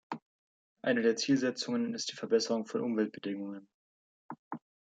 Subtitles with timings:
[0.83, 3.67] Eine der Zielsetzungen ist die Verbesserung von Umweltbedingungen.